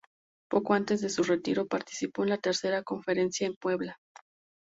Poco 0.49 0.73
antes 0.73 0.99
de 1.01 1.09
su 1.09 1.21
retiro, 1.21 1.67
participó 1.67 2.23
en 2.23 2.29
la 2.31 2.39
tercera 2.39 2.81
Conferencia 2.81 3.45
en 3.45 3.53
Puebla. 3.53 3.99